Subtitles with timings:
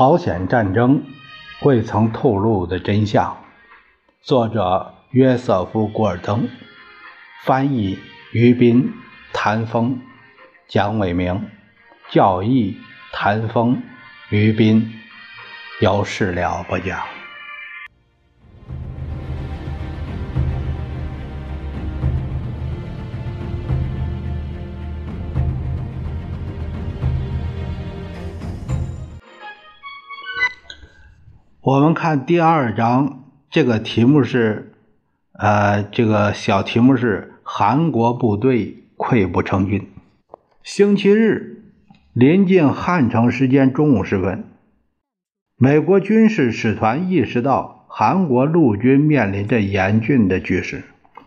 [0.00, 1.04] 朝鲜战争
[1.60, 3.36] 未曾透露的真相，
[4.22, 6.48] 作者约瑟夫·古尔登，
[7.44, 7.98] 翻译
[8.32, 8.94] 于斌、
[9.34, 10.00] 谭峰、
[10.66, 11.50] 蒋伟明，
[12.08, 12.78] 教义
[13.12, 13.82] 谭峰、
[14.30, 14.90] 于斌，
[15.82, 17.19] 有事了不讲。
[31.70, 34.72] 我们看第二章，这个题目是，
[35.34, 39.86] 呃，这个小题目是韩国部队溃不成军。
[40.64, 41.62] 星期日
[42.12, 44.42] 临近汉城时间中午时分，
[45.56, 50.82] 美国军事使团意识到韩国陆军面临着严峻的局势。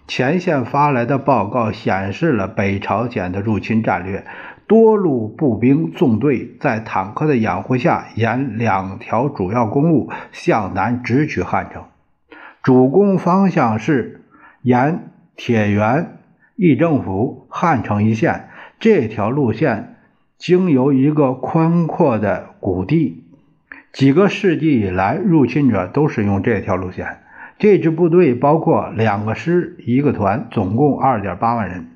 [0.09, 4.25] 前线发来的报告显示了北朝鲜的入侵战略。
[4.67, 11.83] 多路步兵纵队在坦克的掩护下，沿两条主要公路向南直取汉城。
[12.61, 14.21] 主攻方向是
[14.61, 16.17] 沿铁原、
[16.55, 18.47] 议政府、汉城一线。
[18.79, 19.95] 这条路线
[20.37, 23.23] 经由一个宽阔的谷地，
[23.91, 27.19] 几个世纪以来，入侵者都是用这条路线。
[27.59, 31.87] 这支部队包括两个师、一个团，总共二点八万人。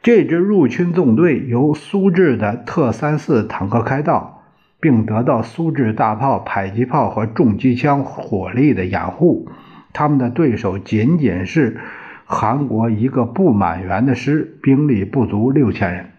[0.00, 4.44] 这支入侵纵队由苏制的特三四坦克开道，
[4.80, 9.48] 并得到苏制大炮、迫击炮和重机枪火力的掩护。
[9.92, 11.80] 他们的对手仅仅是
[12.24, 16.10] 韩国一个不满员的师，兵力不足六千人。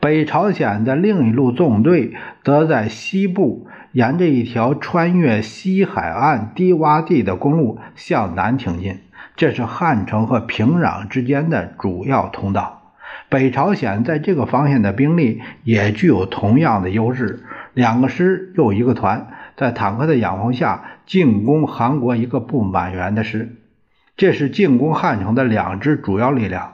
[0.00, 9.00] 北朝鲜的另一路纵队则在西部，沿着一条穿越西海岸低洼地的公路向南挺进。
[9.38, 12.92] 这是汉城和平壤之间的主要通道。
[13.30, 17.44] 北朝鲜在这个方向的兵力也具有同样的优势。
[17.72, 23.54] 两个师又一个团，在坦克的掩护下进攻韩国一个不满员的师。
[24.16, 26.72] 这是进攻汉城的两支主要力量。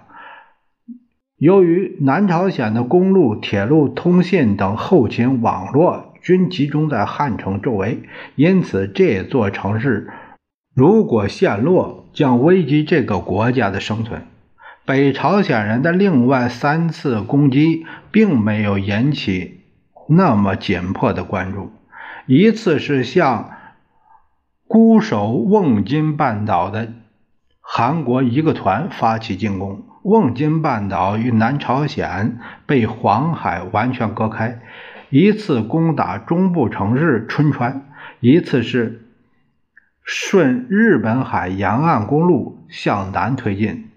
[1.37, 8.05] 由于南朝鲜的公路、铁路、通信等后勤网络均集中在汉城周围，
[8.37, 10.09] 因此这座城市。
[10.75, 14.23] 如果陷落，将危及这个国家的生存。
[14.87, 19.61] 北朝鲜人的另外三次攻击并没有引起
[20.09, 21.73] 那么紧迫的关注。
[22.27, 23.51] 一次是向
[24.67, 26.93] 孤守瓮津半岛的
[27.61, 34.59] 韩国一个团发起进攻，瓮津半岛与南朝鲜被黄海完全隔开；
[35.11, 37.81] 一次攻打中部城市春川；
[38.21, 39.04] 一次是。
[40.05, 43.89] 顺日本海沿岸公路向南推进，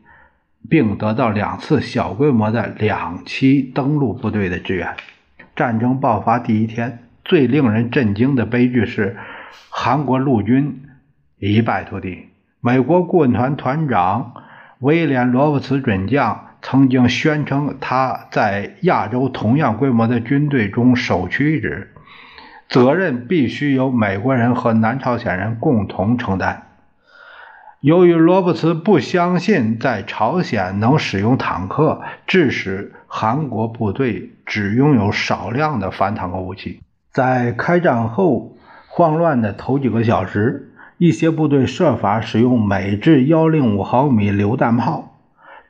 [0.69, 4.95] 并得到两次小规模的两栖登陆部队的支援。
[5.53, 9.17] 战争爆发第一天，最令人震惊的悲剧是，
[9.69, 10.81] 韩国陆军
[11.39, 12.29] 一败涂地。
[12.61, 14.33] 美国顾问团团长
[14.79, 21.93] 威廉·罗伯茨准将曾经宣称，他在亚洲同样规模的军队中首屈一指。
[22.69, 26.63] 责任必须由美国人和南朝鲜人共同承担。
[27.79, 36.81] 由于罗伯茨不相信在朝鲜能使用坦克，致使韩国部队只拥有少量的反坦克武器。
[37.11, 38.57] 在开战后
[38.87, 45.15] 慌乱的头几个小时，一些部队设法使用美制幺零五毫米榴弹炮，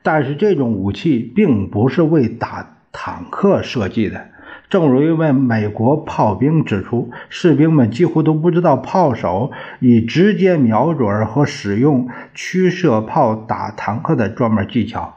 [0.02, 4.28] 但是这种武器并不是为打坦克设计的。
[4.70, 15.16] 正如一位美国炮兵指出，士兵们几乎都不知道炮手以直接瞄准和使用驱射炮打坦克的专门技巧。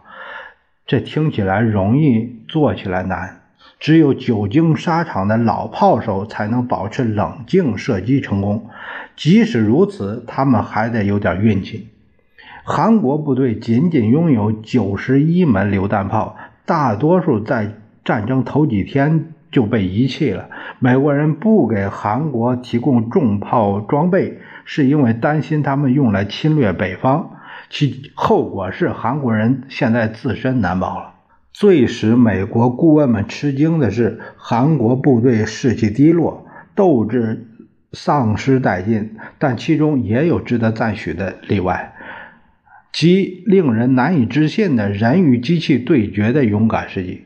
[0.88, 3.42] 这听起来容易，做起来难。
[3.80, 8.68] 只有久经沙场的老炮手才能保持冷静射击成功。
[9.16, 11.90] 即使如此，他们还得有点运气。
[12.64, 17.74] 韩国部队仅仅拥有九十一门榴弹炮，大多数在
[18.06, 19.31] 战争头几天。
[19.52, 20.50] 就被遗弃了。
[20.80, 27.32] 美国人不给韩国提供重炮装备，是因为担心他们用来侵略北方，
[27.70, 31.14] 其后果是韩国人现在自身难保了。
[31.54, 37.46] 最使美国顾问们吃惊的是，韩国部队士气低落，斗志
[37.92, 39.18] 丧失殆尽。
[39.38, 41.94] 但其中也有值得赞许的例外，
[42.94, 47.26] 即令人难以置信的人与机器对决的勇敢事迹。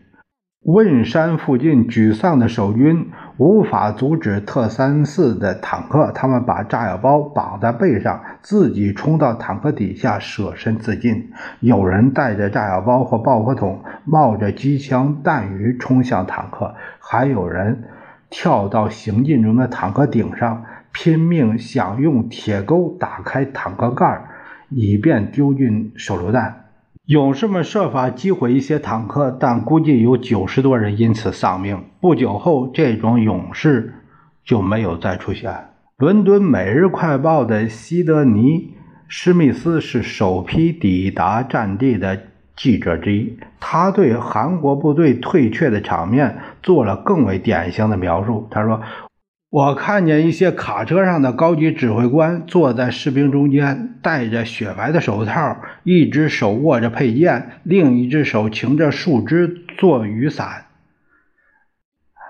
[0.65, 11.29] 汶山附近沮丧的守军无法阻止特三四的坦克，他们把炸药包绑在背上，自己冲到坦克底下舍身自尽。
[11.59, 17.83] 有人带着炸药包和爆破筒，冒着机枪弹雨冲向坦克；还有人
[18.31, 24.25] 跳到行进中的坦克顶上，拼命想用铁钩打开坦克盖，
[24.69, 26.64] 以便丢进手榴弹。
[27.07, 31.83] 勇士们设法击毁一些坦克，但估计有九十多人因此丧命。
[32.01, 33.93] 不久后，这种勇士
[34.43, 35.53] 就没有再出现。
[35.97, 38.41] 伦敦《每日快报》的西德尼·
[39.07, 42.19] 史密斯是首批抵达战地的
[42.55, 48.47] 记者之一，他对韩国部队退却的场面做了更为典型的描述。
[48.49, 48.81] 他说。
[49.55, 59.47] 我看见一些卡车上的高级指挥官坐在士兵中间，戴着雪白的手套，一只手握着佩剑，另一只手擎着树枝
[59.77, 60.65] 做雨伞。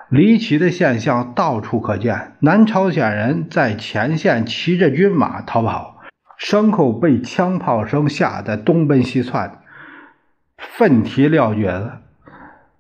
[0.10, 6.02] 离奇的现象到处可见：南朝鲜人在前线骑着军马逃跑，
[6.40, 9.62] 牲口被枪炮声吓得东奔西窜，
[10.60, 11.92] 奋蹄撂蹶子。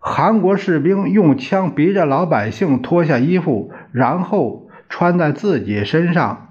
[0.07, 6.49] 韩国士兵用枪逼着老百姓脱下衣服，然后穿在自己身上，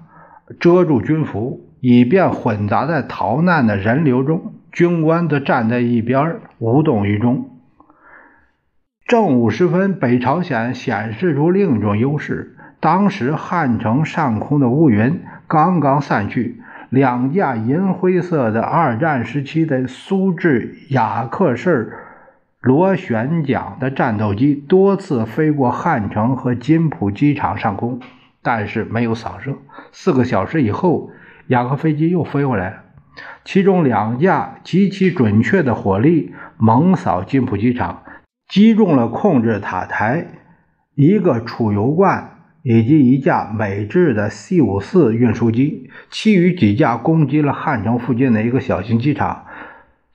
[0.59, 4.55] 遮住军服，以便混杂在逃难的人流中。
[4.71, 7.51] 军官则站在一边，无动于衷。
[9.05, 12.57] 正午时分，北朝鲜显示出另一种优势。
[12.79, 16.59] 当时汉城上空的乌云刚刚散去，
[16.89, 21.93] 两架银灰色的二战时期的苏制雅克式。
[22.65, 27.99] 螺旋桨的战斗机多次飞过汉城和金浦机场上空，
[28.41, 29.55] 但是没有扫射。
[29.91, 31.11] 四个小时以后，
[31.45, 32.77] 两个飞机又飞回来了，
[33.43, 38.01] 其中两架极其准确的火力猛扫金浦机场，
[38.47, 40.25] 击中了控制塔台、
[40.95, 42.31] 一个储油罐
[42.63, 45.91] 以及一架美制的 C 五四运输机。
[46.09, 49.44] 其余几架攻击了汉城附近的一个小型机场。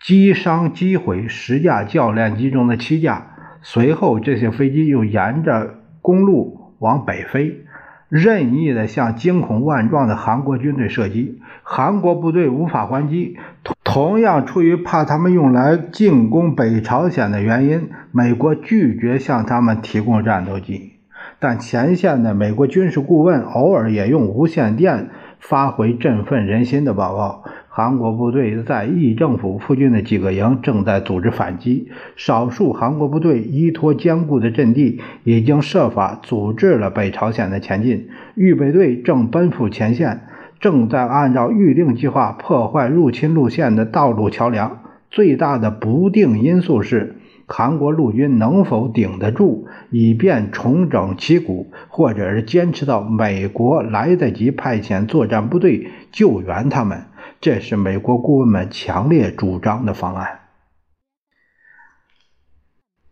[0.01, 3.27] 击伤、击毁十架教练机中的七架。
[3.63, 7.67] 随后，这些飞机又沿着公路往北飞，
[8.09, 11.43] 任意的向惊恐万状的韩国军队射击。
[11.63, 13.37] 韩国部队无法还击，
[13.85, 20.95] 同样出于怕他们用来进攻北朝鲜的原因，美国拒绝向他们提供战斗机。
[21.39, 27.45] 但前线的美国军事顾问偶尔也用无线电发回振奋人心的报告。
[27.81, 38.09] 韩国部队在义政府附近的几个营正在组织反击，少数韩国部队依托坚固的阵地，已经设法阻止了北朝鲜的前进。
[38.35, 40.27] 预备队正奔赴前线，
[40.61, 44.83] 正在按照预定计划破坏入侵路线的道路桥梁。
[45.11, 47.17] 最大的不定因素是。
[47.53, 57.07] 韩国陆军能否顶得住，以便重整旗鼓，或者是坚持到美国来得及派遣作战部队救援他们？
[57.41, 60.41] 这是美国顾问们强烈主张的方案。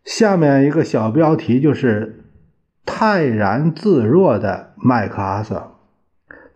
[0.04, 2.24] 下面一个小标题就是
[2.84, 5.76] “泰然自若的麦克阿瑟”。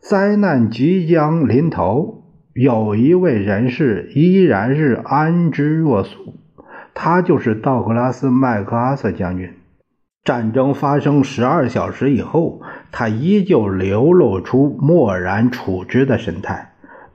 [0.01, 2.25] 灾难即将临头，
[2.55, 6.35] 有一位人士依然是安之若素。
[6.93, 9.55] 他就是道格拉斯·麦克阿瑟将军。
[10.25, 12.61] 战争发生十二小时以后，
[12.91, 16.72] 他依旧流露出漠然处之的神态。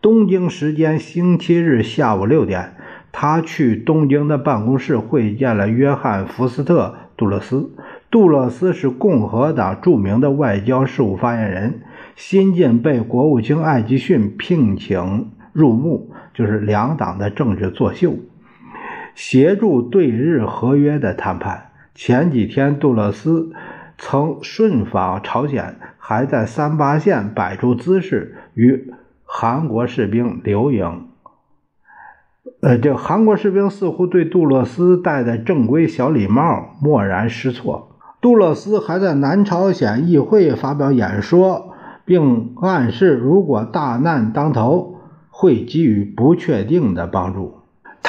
[0.07, 2.77] 东京时间星期日下午六点，
[3.11, 7.75] 他去东京的办公室会见了约翰·福斯特·杜勒斯。
[8.09, 11.81] 杜勒斯是共和党著名的外交事务发言人，
[12.15, 18.13] 新近被国务卿艾吉逊聘请入幕，就是两党的政治作秀。
[19.13, 21.71] 协助对日合约的谈判。
[21.93, 23.51] 前几天，杜勒斯
[23.97, 28.93] 曾顺访朝鲜，还在三八线摆出姿势与
[29.29, 31.05] 韩国士兵刘颖。
[32.61, 37.91] 呃，这韩国士兵似乎对杜勒斯戴的正规小礼帽默然失措。
[38.19, 44.95] 杜勒斯还在南朝鲜议会发表演说，并暗示如果大难当头，
[45.29, 47.56] 会给予不确定的帮助。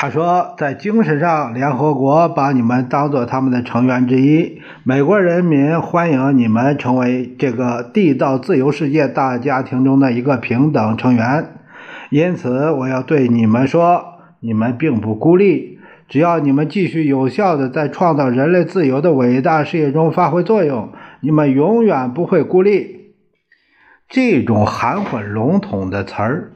[0.01, 4.63] 他说：“在精神上，联合国把你们当做他们的成员之一。
[4.85, 11.49] 美国人民欢迎你们成为这个地道自由世界大家庭中的一个平等成员。
[12.11, 14.05] 因此，我要对你们说，
[14.39, 15.81] 你们并不孤立。
[16.09, 23.15] 只要你们继续有效地在创造人类自由的伟大事业中发挥作用，你们永远不会孤立。”
[24.09, 26.53] 这种含混笼统的词儿。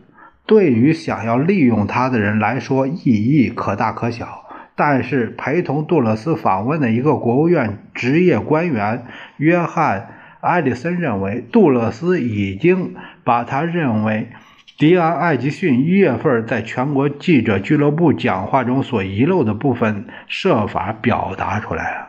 [0.46, 4.40] 对于想要利用他的人来说，意义可大可小。
[4.74, 9.04] 但是，陪同杜勒斯访问的一个国务院职业官员
[9.36, 10.00] 约翰·
[10.40, 14.30] 埃里森认为，杜勒斯已经把他认为
[14.78, 22.08] 迪安·艾吉逊一月份在全国记者俱乐部讲话中所遗漏的部分设法表达出来了。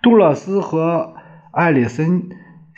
[0.00, 1.14] 杜勒斯和
[1.52, 2.30] 艾里森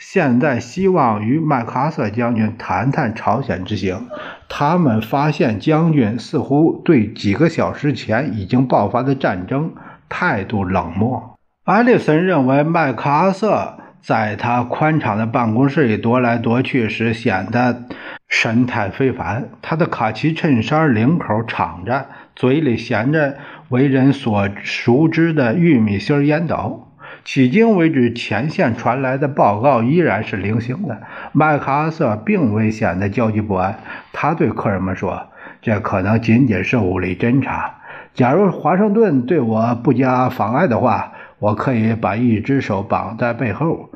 [0.03, 4.07] 现在希望与麦克阿瑟将军谈谈朝鲜之行。
[4.49, 9.75] 他们发现将军似乎对几个小时前已经爆发的战争
[10.09, 11.37] 态度冷漠。
[11.65, 17.83] 艾利森认为麦克阿瑟在他宽敞的办公室里踱来踱去时显得
[18.27, 19.49] 神态非凡。
[19.61, 23.37] 他的卡其衬衫领口敞着，嘴里衔着
[23.69, 26.87] 为人所熟知的玉米芯烟斗。
[27.23, 31.01] 迄今为止，前线传来的报告依然是零星的。
[31.31, 33.79] 麦克阿瑟并未显得焦急不安。
[34.11, 35.27] 他对客人们说
[35.61, 37.75] ：“这可能仅仅是武力侦察。
[38.13, 43.91] 假如华盛顿对我不加妨碍的话，我可以把一只手绑在背后，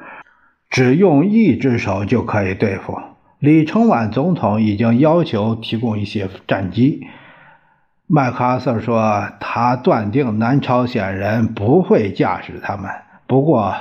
[0.70, 3.00] 只用一只手就可以对付。”
[3.40, 7.08] 李承晚总统已经要求提供一些战机。
[8.08, 12.90] 麦克阿瑟说：“他断定南朝鲜人不会驾驶他们。”
[13.28, 13.76] 不过，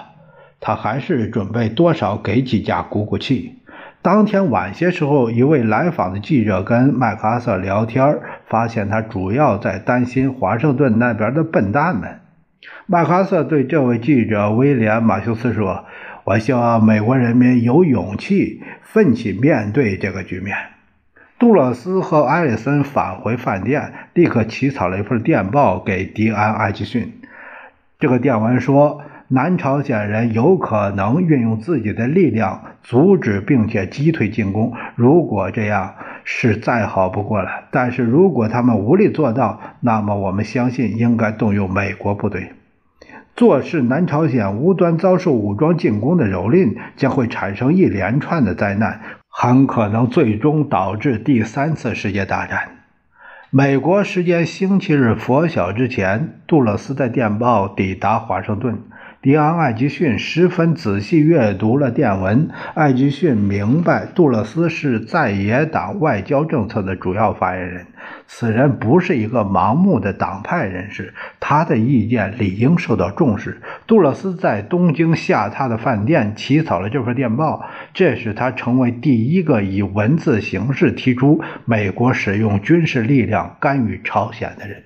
[0.60, 3.58] 他还是准备多少给几架鼓鼓气。
[4.00, 12.20] 当天晚些时候，一位来访的记者跟麦克阿瑟聊天，发现他主要在担心华盛顿那边的笨蛋们。
[12.86, 15.84] 麦克阿瑟对这位记者威廉·马修斯说
[16.24, 20.56] ：“我希望美国人民有勇气奋起面对这个局面。”
[21.38, 27.20] 杜勒斯和艾里森返回饭店，立刻起草了一份电报给迪安·艾奇逊。
[27.98, 29.02] 这个电文说。
[29.28, 37.48] 南朝鲜人有可能运用自己的力量阻止并且击退进攻，如果这样是再好不过了。
[37.70, 42.52] 但是如果他们无力做到，那么我们相信应该动用美国部队。
[43.34, 52.68] 做事南朝鲜无端遭受武装进攻的蹂躏，将会产生一连串的灾难，很可能最终导致第三次世界大战。
[53.50, 58.78] 美国时间星期日拂晓之前，杜勒斯的电报抵达华盛顿。
[59.24, 62.50] 迪昂·艾吉逊十分仔细阅读了电文。
[62.74, 67.86] 艾吉逊明白，杜勒斯是在野党外交政策的主要发言人。
[68.26, 73.62] 此人不是一个盲目的党派人士，他的意见理应受到重视。
[73.86, 77.64] 杜勒斯在东京下榻的饭店起草了这份电报，
[77.94, 84.82] 这使他成为第一个以文字形式提出美国使用军事力量干预朝鲜的人。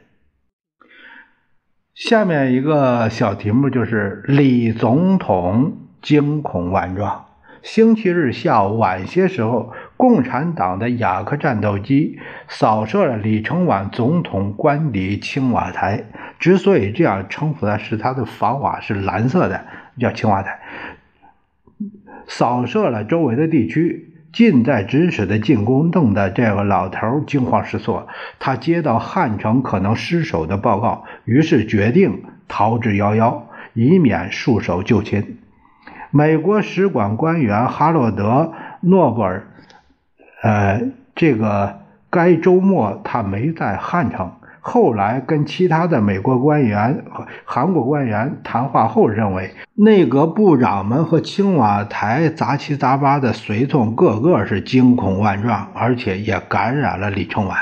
[1.99, 7.27] 下面一个小题目就是李总统惊恐万状。
[7.61, 16.05] 星期日下午晚些时候，共产党的雅克战斗机扫射了李承晚总统官邸青瓦台。
[16.39, 19.67] 之所以这样称呼它，是它的房瓦是蓝色的，
[19.99, 20.61] 叫青瓦台。
[22.29, 24.15] 扫射了周围的地区。
[24.39, 28.07] 近在咫尺的进攻，弄得这个老头惊慌失措。
[28.39, 33.43] 他接到汉城可能失守的报告，于是决定逃之夭夭，
[33.75, 35.39] 以免束手就擒。
[36.13, 39.49] 美国使馆官员哈洛德·诺布尔，
[40.45, 40.83] 呃，
[41.17, 44.35] 这个该周末他没在汉城。
[44.61, 57.59] 后来跟其他的美国官员和韩国官员谈话后，认为内阁部长们和青瓦台杂七杂八的随从个个是惊恐万状，而且也感染了李承晚。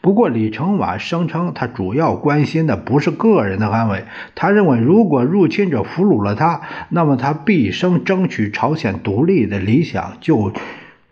[0.00, 4.04] 不过李承晚声称，他主要关心的不是个人的安危。
[4.34, 10.52] 他认为，如果入侵者俘虏了他，那么他毕生争取朝鲜独立的理想就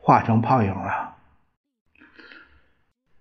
[0.00, 1.10] 化成泡影了。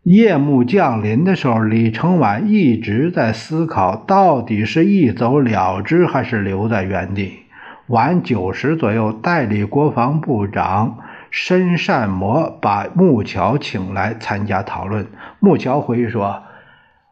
[0.03, 7.39] 夜幕降临的时候，李承晚一直在思考，到底是一走了之，还是留在原地。
[7.87, 15.07] 晚九时左右，代理国防部长申善模把木桥请来参加讨论。
[15.39, 16.43] 木桥回忆说：“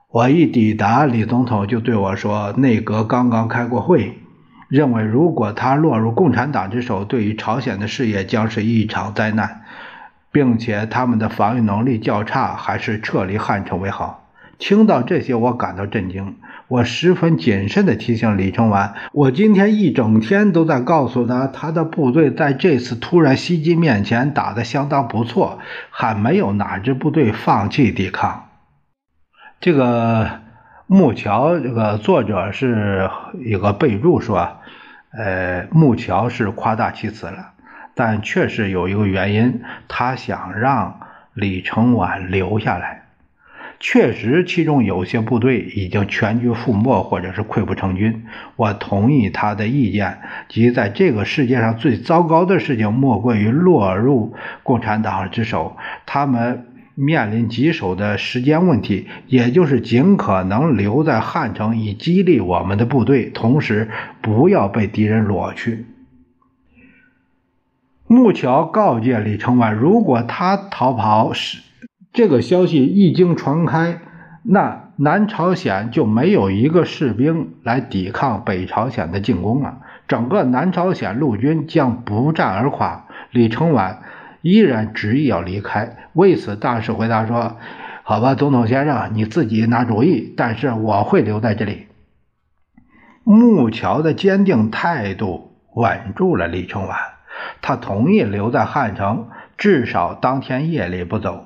[0.09, 4.17] 我一抵达，李总统就对我说，内阁刚刚开过会，
[4.69, 9.61] 认为如果他落入共产党之手，对于朝鲜的事业将是一场灾难。”
[10.31, 14.23] 并且他们的防御能力较差，还是撤离汉城为好。
[14.59, 16.35] 听到这些，我感到震惊。
[16.67, 25.59] 我十分谨慎地提醒李承晚：“我今天一整天都在告诉他，他的部队在这次突然袭击面前打得相当不错，
[25.91, 28.49] 还没有哪支部队放弃抵抗。”
[29.61, 30.41] 这个
[30.87, 33.09] 木桥，这个作者是
[33.45, 34.57] 一个备注说
[35.17, 37.51] ：“呃，木桥是夸大其词了。”
[37.97, 40.99] 但确实有一个原因，他想让
[41.33, 43.05] 李承晚留下来。
[43.79, 48.25] 确实，其中有些部队已经全军覆没，或者是溃不成军。
[48.55, 55.77] 我同意他的意见，即在这个世界上最糟糕的事情，莫过于落入共产党之手。
[56.07, 63.89] 他们面临棘手的时间问题，也就是尽可能留在汉城，以激励我们的部队，同时
[64.21, 65.85] 不要被敌人裸去。
[68.09, 71.61] 木桥告诫李承晚，如果他逃跑是，
[72.13, 73.99] 这个消息一经传开，
[74.43, 83.07] 那南朝鲜就没有一个士兵来抵抗北朝鲜的进攻了，整个南朝鲜陆军将不战而垮。
[83.31, 84.01] 李承晚
[84.41, 87.57] 依然执意要离开，为此大使回答说
[88.03, 91.87] ：“好吧，总统先生，你自己拿主意，但是我会留在这里。”
[93.25, 96.97] 木桥的坚定态度稳住了李承晚。
[97.61, 99.27] 他同意留在汉城，
[99.57, 101.45] 至少当天夜里不走。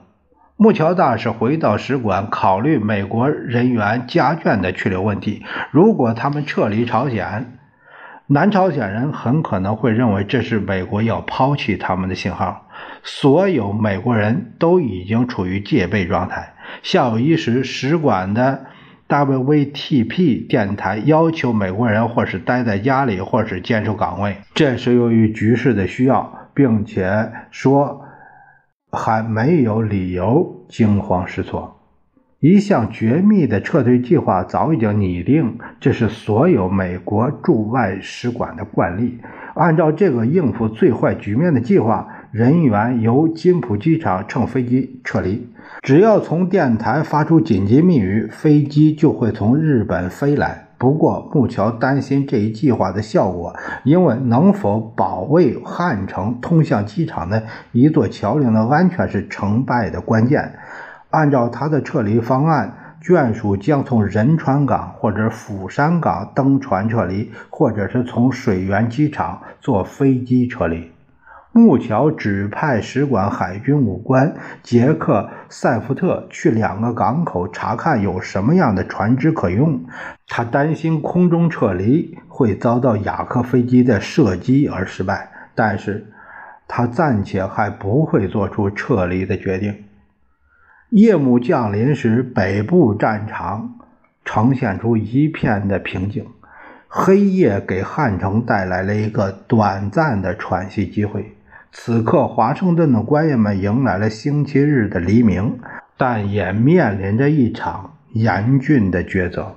[0.58, 5.44] 木桥大使回到使馆，考虑美国人员家眷的去留问题。
[5.72, 7.58] 如果他们撤离朝鲜，
[8.28, 12.68] 南朝鲜人很可能会认为这是美国要抛弃他们的信号。
[13.04, 16.54] 所有美国人都已经处于戒备状态。
[16.84, 18.66] 下午一时，使馆的。
[19.12, 24.38] WVTP 电台要求美国人或是待在家里，或是坚守岗位。
[24.54, 28.04] 这是由于局势的需要，并且说
[28.90, 31.78] 还没有理由惊慌失措。
[32.40, 39.20] 一项绝密的撤退计划早已经拟定，这是所有美国驻外使馆的惯例。
[39.56, 45.50] 按照这个应付最坏局面的计划，人员由金浦机场乘飞机撤离。
[45.82, 50.68] 只要从电台发出紧急密语，飞机就会从日本飞来。
[50.78, 60.54] 不过，木桥担心这一计划的效果，因为能否保卫汉城通向机场的一座桥梁的安全是成败的关键。
[61.10, 70.91] 按照他的撤离方案，眷属将从仁川港或者釜山港登船撤离，或者是从水源机场坐飞机撤离。
[71.54, 79.84] 木桥指派使馆海军武官杰克·塞福特去两个港口查看有什么样的船只可用。
[80.28, 86.08] 他担心空中撤离会遭到雅克飞机的射击而失败，但是
[86.70, 89.84] 他暂且还不会做出撤离的决定。
[90.90, 93.76] 夜幕降临时，北部战场
[94.24, 96.26] 呈现出一片的平静。
[96.88, 101.36] 黑夜给汉城带来了一个短暂的喘息机会。
[101.74, 105.58] 此刻，华盛顿的官员们迎来了星期日的黎明，
[105.98, 109.56] 但也面临着一场严峻的抉择。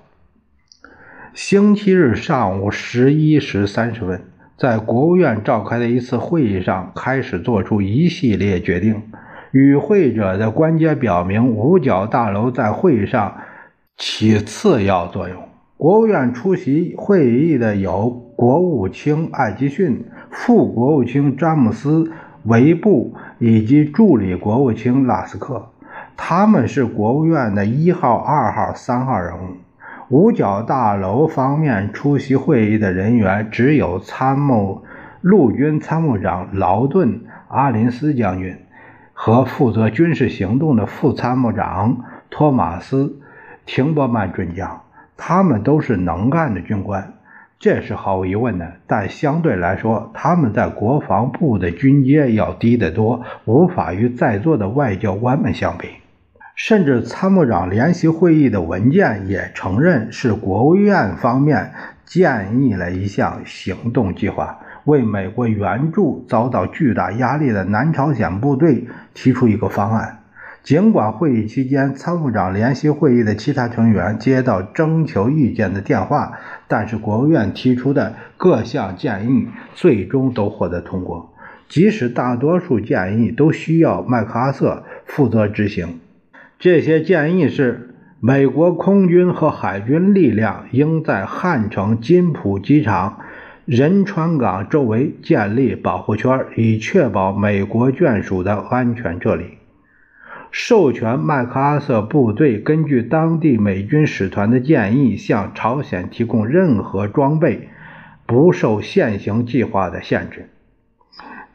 [1.35, 4.23] 星期日上午十一时三十分，
[4.57, 9.03] 在国务院召开的一次会议上，开始做出一系列决定。
[9.51, 13.37] 与会者的关节表明，五角大楼在会议上
[13.97, 15.43] 起次要作用。
[15.77, 20.05] 国务院出席会议的有国务卿艾吉逊。
[20.35, 22.05] 副国务卿詹姆斯·
[22.43, 25.71] 维布以及助理国务卿拉斯克，
[26.17, 29.57] 他们是国务院的一号、二号、三号人物。
[30.09, 34.85] 五角大楼方面出席会议的人员只有参谋
[35.23, 37.09] 陆军参谋长劳顿·
[37.49, 38.59] 阿林斯将军
[39.13, 43.05] 和负责军事行动的副参谋长托马斯·
[43.65, 44.83] 廷伯曼准将，
[45.17, 47.14] 他们都是能干的军官。
[47.65, 55.89] 这是毫无疑问的，但相对来说，他们在国防部的军阶要低得多，无法与在座的外交官们相比。
[56.55, 61.73] 甚至参谋长联席会议的文件也承认，是国务院方面
[62.05, 70.19] 建议了一项行动计划，为美国援助遭到巨大压力的南朝鲜部队提出一个方案。
[70.63, 81.33] 尽管会议期间，参谋长联席会议的其他成员接到征求意见的电话，但是国务院提出的各项建议最终都获得通过。
[81.69, 85.99] 即使大多数建议都需要麦克阿瑟负责执行，
[86.59, 93.19] 这些建议是：美国空军和海军力量应在汉城金浦机场、
[93.65, 99.45] 仁川港周围建立保护圈，以确保美国眷属的安全撤离。
[100.57, 107.71] 授权麦克阿瑟部队根据当地美军使团的建议，向朝鲜提供任何装备，
[108.25, 110.49] 不受现行计划的限制。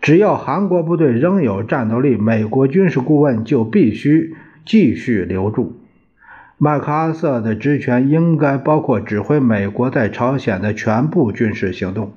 [0.01, 4.35] 只要韩国部队仍有战斗力，美国军事顾问就必须
[4.65, 5.79] 继续留驻。
[6.57, 12.12] 麦克阿瑟的职权应该包括指挥美国在朝鲜的全部军事行动。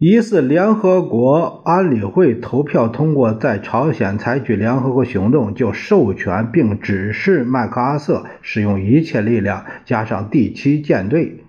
[0.00, 11.44] 疑似联合国安理会投票通过在朝鲜采取联合国行动，就授权并指示麦克阿瑟使用一切力量，加上第七舰队，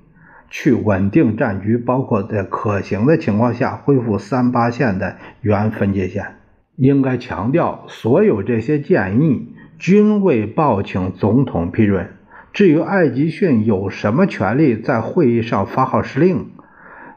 [0.49, 6.35] 去稳定战局，包括在可行的情况下恢复三八线的原分界线。
[6.75, 12.09] 应该强调，所有这些建议均未报请总统批准。
[12.51, 16.47] 至于艾吉逊有什么权利在会议上发号施令？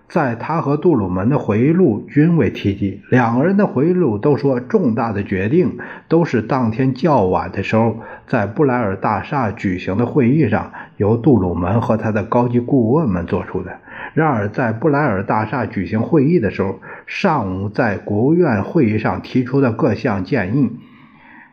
[0.09, 3.01] 在他和杜鲁门的回忆录均未提及。
[3.11, 13.73] 两个人的回忆录都说，重大的决定都是当天较晚的时候，在布莱尔大厦举行的会议上，由杜鲁门和他的高级顾问们做出的。
[14.13, 20.71] 然而，在布莱尔大厦举行会议的时候，上午在国务院会议上提出的各项建议，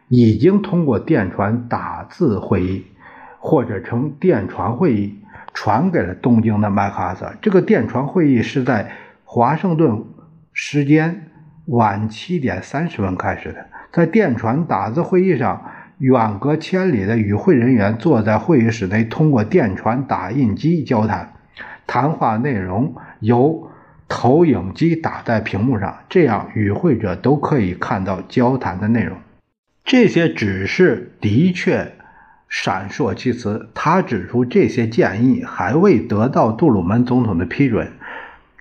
[0.09, 2.85] 已经通过电传打字会议，
[3.39, 5.15] 或者称电传会议。
[5.53, 7.33] 传给了东京的麦克阿瑟。
[7.41, 8.91] 这个电传会议是在
[9.23, 10.03] 华盛顿
[10.53, 11.29] 时间
[11.65, 13.65] 晚七点三十分开始的。
[13.91, 21.33] 在电传打字会议上，远隔千里的与会人员坐在会议室内，通过电传打印机交谈。
[21.85, 23.69] 谈话内容由
[24.07, 29.17] 投影机打在屏幕上，这样与会者都可以看到交谈的内容。
[29.83, 31.91] 这些指示的确。
[32.51, 37.93] 闪烁其词，他指出这些建议还未得到杜鲁门总统的批准，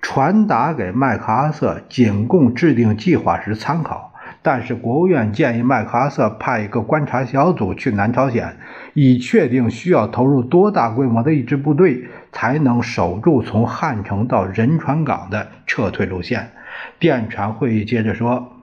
[0.01, 4.13] 传达给麦克阿瑟，仅供制定计划时参考。
[4.41, 8.55] 但是国务院建议麦克阿瑟派一个观察小组去南朝鲜，
[8.93, 16.51] 以确定需要投入多大规模的一支部队才能守住从汉城到仁川港的撤退路线。
[16.97, 18.53] 电传会议接着说：“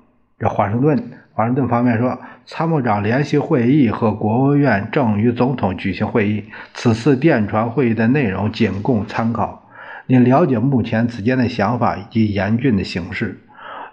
[0.40, 6.42] 这华盛顿。”华盛顿方面说，参谋长联席会议和国务院正与总统举行会议。
[6.74, 9.70] 此次电传会议的内容仅供参考。
[10.08, 13.38] 您了解目前此间的想法以及严峻的形势。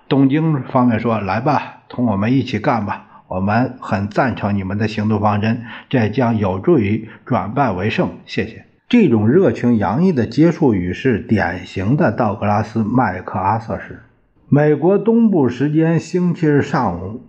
[0.10, 3.06] 东京方面说，来吧，同我们一起干吧。
[3.28, 8.10] 我们很赞成你们的行动方针，这将有助于转败为胜。
[8.26, 8.66] 谢谢。
[8.90, 14.02] 这种热情洋溢的结束语是典型的道格拉斯·麦克阿瑟式。
[14.50, 17.22] 美国东部时间星期日上午。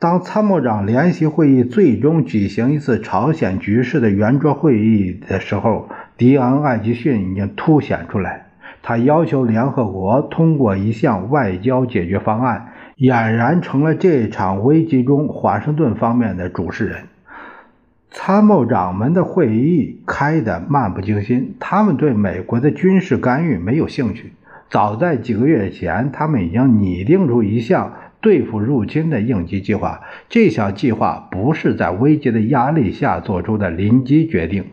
[0.00, 8.46] 当参谋长联席会议最终举行一次朝鲜局势的圆桌会议的时候，迪昂·艾吉逊已经凸显出来。
[8.80, 17.00] 他要求联合国通过一项外交解决方案，俨然成了这场危机中华盛顿方面的主事人。
[18.10, 24.32] 参谋长们的会议开得漫不经心，他们对美国的军事干预没有兴趣。
[24.70, 27.92] 早在几个月前，他们已经拟定出一项。
[28.20, 34.64] 对付入侵的应急计划，这项计划不是在危机的压力下做出的临机决定。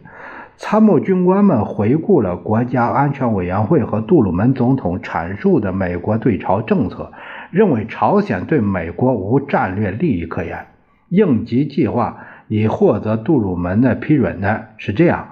[0.58, 7.12] 参谋军官们回顾了国家安全委员会和杜鲁门总统阐述的美国对朝政策，
[7.52, 10.66] 认为朝鲜对美国无战略利益可言。
[11.10, 15.28] 应急计划已获得杜鲁门的批准的是这样。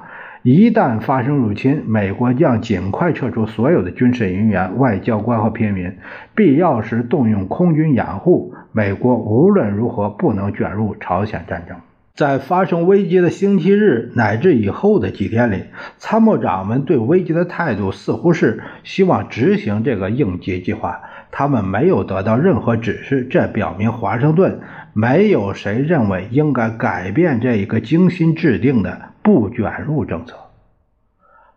[0.45, 5.91] 一旦发生入侵，美国将尽快撤出所有的军事人员、外交官和平民，
[6.35, 8.53] 必要时动用空军掩护。
[8.71, 11.77] 美国无论如何不能卷入朝鲜战争。
[12.13, 15.63] 在发生危机的星期日乃至以后的几天里，
[15.97, 21.01] 参谋长们对危机的态度似乎是希望执行这个应急计划。
[21.31, 24.59] 他们没有得到任何指示，这表明华盛顿
[24.93, 29.14] 没有谁认为应该改变这一个精心制定的。
[29.25, 30.35] 不卷入政策。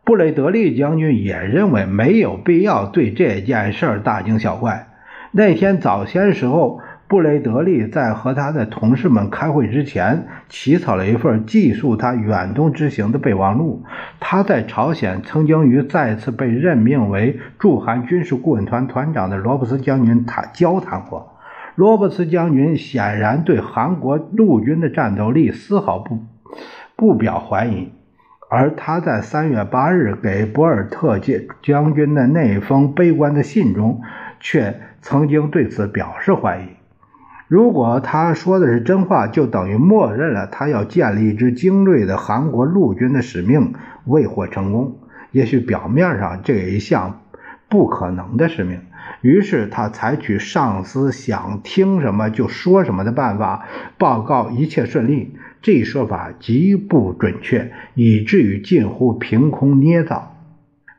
[0.05, 4.89] 布雷德利将军也认为没有必要对这件事儿大惊小怪。
[5.33, 13.85] 那天早些时候，布雷德利在和他的同事们开会之前，起草了一份记述他远东之行的备忘录。
[14.19, 21.35] 他在朝鲜曾经与再次被任命为驻韩军事顾问团团长的罗伯斯将军谈交谈过。
[21.75, 26.21] 罗伯斯将军显然对韩国陆军的战斗力丝毫不。
[26.99, 27.93] 不表怀疑，
[28.51, 31.21] 而他在三月八日给博尔特
[31.63, 34.03] 将军的那封悲观的信中，
[34.41, 36.63] 却曾经对此表示怀疑。
[37.47, 44.99] 如果他说的是真话，就等于默认了他要建立一支精锐的韩国陆军的使命未获成功。
[45.31, 47.21] 也许表面上这一项
[47.69, 48.81] 不可能的使命，
[49.21, 53.67] 于是他采取上司想听什么就说什么的办法，
[53.99, 55.37] 报告一切顺利。
[55.69, 60.35] 这一说法极不准确，以至于近乎凭空捏造。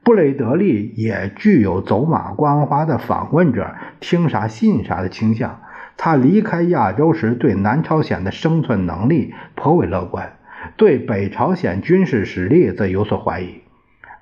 [0.03, 5.61] 布雷德利也具有走马观花的访问者听啥信啥的倾向。
[5.97, 10.33] 他离开亚洲时，对南朝鲜的生存能力颇为乐观，
[10.77, 13.61] 对北朝鲜军事实力则有所怀疑。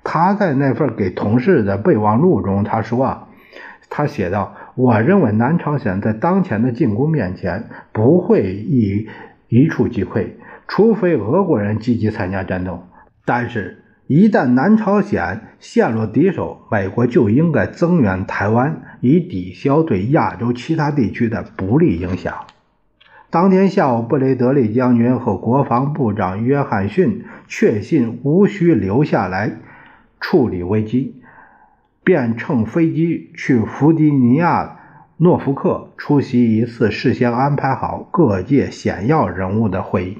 [0.02, 3.28] 他在那份给同事的备忘录中，他说：“啊，
[3.90, 9.10] 他写道，我认为南朝鲜在当前的进攻面前不会以。”
[9.48, 10.32] 一触即溃，
[10.66, 12.86] 除非俄国人积极参加战斗。
[13.24, 22.34] 但是，一旦南朝鲜陷落敌手，美国就应该增援台湾，以抵消对亚洲其他地区的不利影响。
[23.30, 29.56] 当天下午，布雷德利将军和国防部长约翰逊确信无需留下来
[30.20, 31.14] 处理危机。
[32.02, 34.77] 便乘飞机去弗吉尼亚
[35.20, 40.18] 诺福克出席一次事先安排好各界显要人物的会议。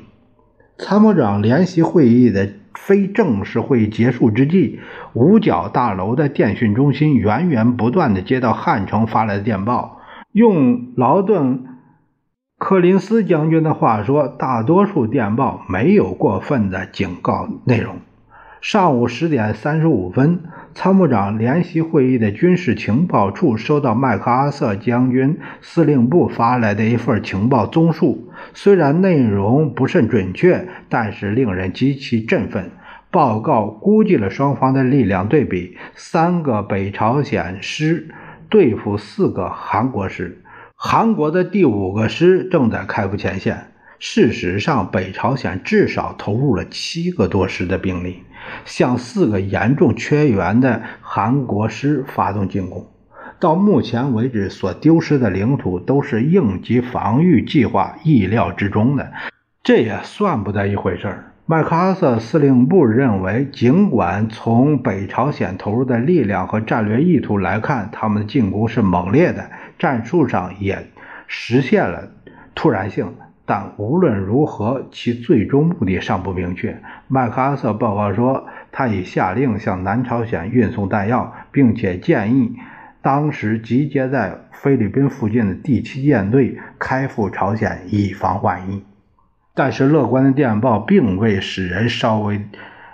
[0.76, 4.80] 参谋长联席会议的非正式会议结束之际，
[5.12, 10.00] 五角大楼的电讯中心源源不断地接到汉城发来的电报，
[10.32, 11.58] 用劳顿·
[12.58, 17.96] 柯林斯将军的话说，大多数电报没有过分的警告内容。
[18.60, 20.40] 上午十点三十五分，
[20.74, 28.32] 参谋长联席会议的军事情报处收到麦克阿瑟将军司令部发来的一份情报综述。
[28.54, 32.72] 虽然内容不甚准确，但是令人极其振奋。
[33.12, 38.08] 报告估计了双方的力量对比：三个北朝鲜师
[38.48, 40.42] 对付四个韩国师，
[40.74, 43.68] 韩国的第五个师正在开赴前线。
[44.00, 48.22] 事实上，北朝鲜至少投入了七个多师的兵力。
[48.64, 52.86] 向四个严重缺员的韩国师发动进攻。
[53.40, 59.12] 到目前为止，所丢失的领土都是应急防御计划意料之中的，
[59.62, 61.32] 这也算不得一回事儿。
[61.46, 69.48] 麦克阿瑟司令部认为，尽管从北朝鲜投入的力量和战略意图来看，他们的进攻是猛烈的，
[69.78, 70.90] 战术上也
[71.26, 72.08] 实现了
[72.54, 73.14] 突然性。
[73.48, 76.82] 但无论如何，其最终目的尚不明确。
[77.08, 82.56] 麦克阿瑟报告说，他已下令向南朝鲜运送弹药，并且建议
[83.00, 88.84] 当时集结在菲律宾附近的第七舰队开赴朝鲜，以防万一。
[89.54, 92.42] 但是，乐观的电报并未使人稍微。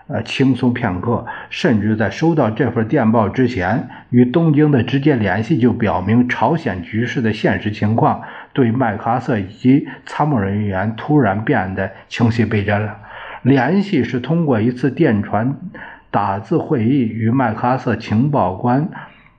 [0.07, 8.21] 呃，轻松片刻，甚至在收到这份电报之前，与东京的直接联系就表明朝鲜局势的现实情况
[8.55, 12.97] 对麦克阿瑟以及参谋人员突然变得清晰倍增了。
[13.43, 15.55] 联系是通过一次电传
[16.11, 18.89] 打字会议与麦克阿瑟情报官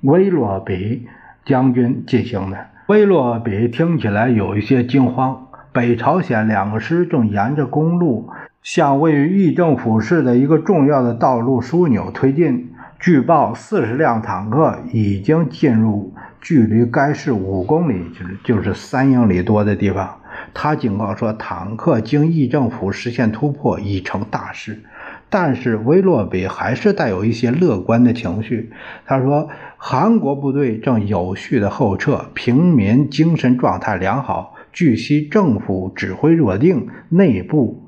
[0.02, 1.08] 威洛比
[1.44, 2.68] 将军进行的。
[2.88, 8.30] 威洛比听起来有一些惊慌，北朝鲜两个师正沿着公路。
[8.62, 12.72] 向位于议政府市的一个重要的道路枢纽推进。
[13.00, 20.22] 据报，四十辆坦克已经进入距离该市五公里，就是就是三英里多的地方。
[20.54, 24.82] 他警告说，坦克经议政府实现突破已成大事。
[25.30, 28.72] 但是，威洛比还是带有一些乐观的情绪。
[29.06, 34.56] 他说，韩国部队正有序的后撤，平民精神状态良好。
[34.72, 37.84] 据悉，政府指挥若定，内部。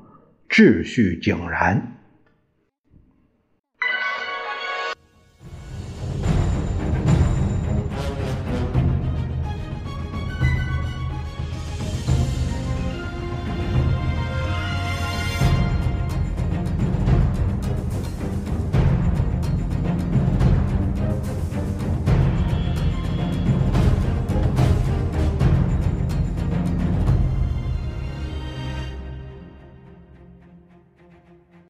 [0.48, 1.97] 秩序井然。